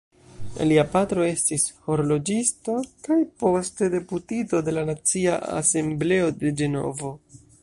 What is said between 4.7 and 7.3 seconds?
de la Nacia Asembleo de Ĝenovo.